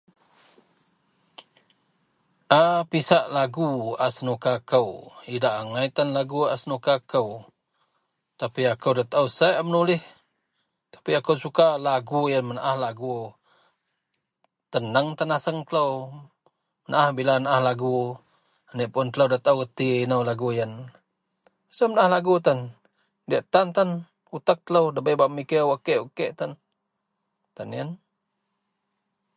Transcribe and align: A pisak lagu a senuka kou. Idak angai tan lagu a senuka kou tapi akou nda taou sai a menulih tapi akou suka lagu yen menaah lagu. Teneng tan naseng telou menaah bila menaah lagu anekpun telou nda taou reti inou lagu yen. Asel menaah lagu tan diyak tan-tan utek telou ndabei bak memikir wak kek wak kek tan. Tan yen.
A 2.61 2.63
pisak 2.91 3.25
lagu 3.37 3.67
a 4.05 4.07
senuka 4.15 4.53
kou. 4.71 4.89
Idak 5.35 5.55
angai 5.61 5.87
tan 5.95 6.09
lagu 6.17 6.39
a 6.53 6.55
senuka 6.61 6.93
kou 7.11 7.29
tapi 8.39 8.61
akou 8.73 8.91
nda 8.93 9.03
taou 9.11 9.27
sai 9.37 9.53
a 9.57 9.61
menulih 9.67 10.01
tapi 10.93 11.11
akou 11.19 11.35
suka 11.43 11.67
lagu 11.87 12.19
yen 12.31 12.43
menaah 12.47 12.75
lagu. 12.85 13.15
Teneng 14.73 15.07
tan 15.17 15.27
naseng 15.31 15.59
telou 15.67 15.91
menaah 16.85 17.09
bila 17.17 17.33
menaah 17.37 17.61
lagu 17.67 17.95
anekpun 18.71 19.07
telou 19.13 19.27
nda 19.27 19.39
taou 19.45 19.59
reti 19.63 19.87
inou 20.05 20.21
lagu 20.29 20.47
yen. 20.59 20.71
Asel 21.71 21.87
menaah 21.89 22.09
lagu 22.15 22.33
tan 22.45 22.59
diyak 23.27 23.43
tan-tan 23.53 23.89
utek 24.35 24.59
telou 24.65 24.85
ndabei 24.91 25.17
bak 25.19 25.29
memikir 25.31 25.61
wak 25.69 25.81
kek 25.85 25.99
wak 26.03 26.13
kek 26.17 26.31
tan. 26.39 26.51
Tan 27.55 27.69
yen. 27.77 27.89